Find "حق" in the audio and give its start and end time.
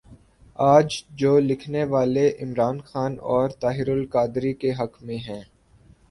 4.71-5.01